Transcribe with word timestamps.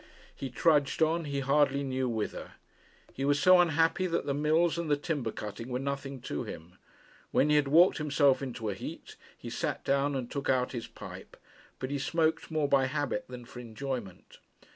He 0.35 0.49
trudged 0.49 1.03
on, 1.03 1.25
he 1.25 1.41
hardly 1.41 1.83
knew 1.83 2.09
whither. 2.09 2.53
He 3.13 3.23
was 3.23 3.39
so 3.39 3.59
unhappy, 3.59 4.07
that 4.07 4.25
the 4.25 4.33
mills 4.33 4.79
and 4.79 4.89
the 4.89 4.97
timber 4.97 5.31
cutting 5.31 5.69
were 5.69 5.77
nothing 5.77 6.21
to 6.21 6.41
him. 6.43 6.79
When 7.29 7.51
he 7.51 7.55
had 7.55 7.67
walked 7.67 7.99
himself 7.99 8.41
into 8.41 8.69
a 8.69 8.73
heat, 8.73 9.15
he 9.37 9.51
sat 9.51 9.83
down 9.85 10.15
and 10.15 10.31
took 10.31 10.49
out 10.49 10.71
his 10.71 10.87
pipe, 10.87 11.37
but 11.77 11.91
he 11.91 11.99
smoked 11.99 12.49
more 12.49 12.67
by 12.67 12.87
habit 12.87 13.25
than 13.27 13.45
for 13.45 13.59
enjoyment. 13.59 14.39